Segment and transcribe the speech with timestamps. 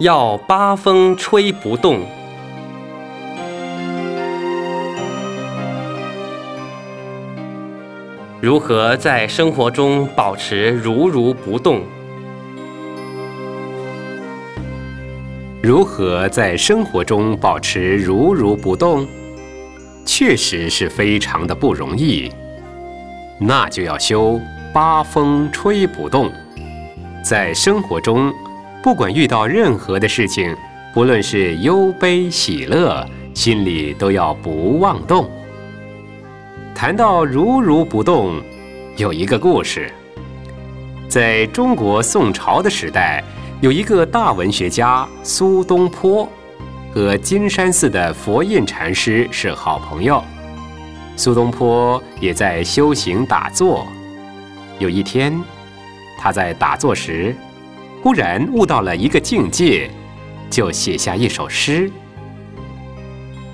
[0.00, 2.00] 要八风吹不动。
[8.40, 11.82] 如何在生活中保持如如不动？
[15.62, 19.06] 如何在生活中保持如如不动？
[20.06, 22.32] 确实是非常的不容易。
[23.38, 24.40] 那就要修
[24.72, 26.32] 八风吹不动。
[27.22, 28.32] 在生活中，
[28.82, 30.56] 不管遇到任何的事情，
[30.94, 35.30] 不论是忧悲喜乐，心里都要不妄动。
[36.74, 38.40] 谈到如如不动，
[38.96, 39.92] 有一个故事。
[41.08, 43.22] 在中国宋朝的时代，
[43.60, 46.26] 有一个大文学家苏东坡，
[46.94, 50.24] 和金山寺的佛印禅师是好朋友。
[51.16, 53.86] 苏东坡也在修行打坐。
[54.78, 55.38] 有一天，
[56.18, 57.36] 他在打坐时，
[58.02, 59.90] 忽然悟到了一个境界，
[60.48, 61.90] 就写下一首诗：“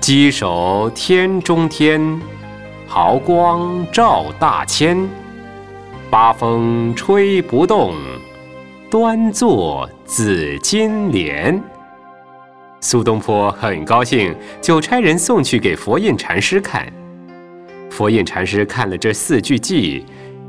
[0.00, 2.20] 稽首天中天。”
[2.86, 5.08] 毫光照大千，
[6.10, 7.94] 八风吹不动，
[8.88, 11.60] 端坐紫金莲。
[12.80, 16.86] 苏东坡很高兴，就差人送去给佛印禅师看。
[17.90, 20.04] 佛印禅师看了这四句偈，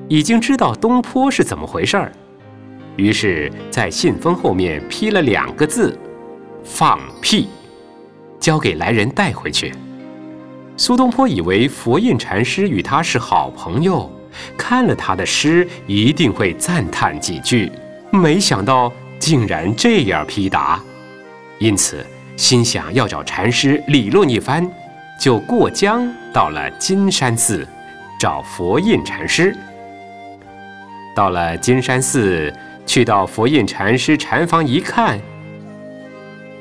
[0.07, 2.11] 已经知道东坡是怎么回事儿，
[2.95, 5.97] 于是，在信封后面批了两个字
[6.63, 7.49] ：“放屁”，
[8.39, 9.73] 交给来人带回去。
[10.77, 14.11] 苏东坡以为佛印禅师与他是好朋友，
[14.57, 17.71] 看了他的诗一定会赞叹几句，
[18.11, 20.81] 没想到竟然这样批答，
[21.59, 24.69] 因此心想要找禅师理论一番，
[25.19, 27.66] 就过江到了金山寺，
[28.19, 29.55] 找佛印禅师。
[31.16, 32.53] 到了金山寺，
[32.86, 35.19] 去到佛印禅师禅房一看，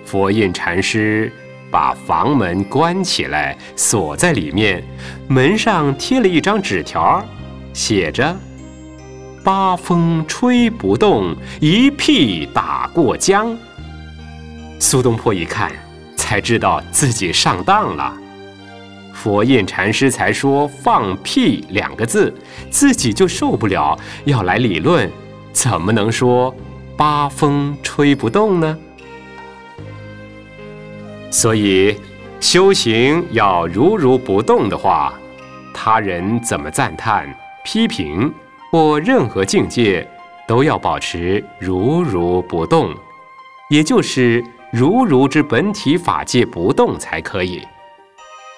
[0.05, 1.33] 佛印禅师。
[1.71, 4.81] 把房门关起来，锁在里面。
[5.27, 7.21] 门上贴了一张纸条，
[7.73, 8.37] 写着
[9.43, 13.59] ：“八风吹不动，一屁打过江。”
[14.79, 15.73] 苏东坡一看，
[16.15, 18.17] 才知道自己上当了。
[19.13, 22.33] 佛印禅师才说“放屁”两个字，
[22.71, 25.11] 自己就受不了，要来理论，
[25.55, 26.55] 怎么能说
[26.99, 28.77] “八风吹不动”呢？
[31.31, 31.97] 所以，
[32.41, 35.15] 修行要如如不动的话，
[35.73, 37.35] 他人怎么赞叹、
[37.65, 38.31] 批评
[38.71, 40.07] 或任何境界，
[40.47, 42.93] 都要保持如如不动，
[43.71, 47.63] 也就是如如之本体法界不动才可以。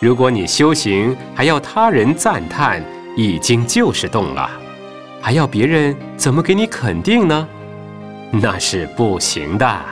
[0.00, 2.82] 如果你修行还要他人赞叹，
[3.16, 4.50] 已经就是动了，
[5.26, 7.48] 还要别人怎么给你肯定呢？
[8.31, 9.84] 那是不行的。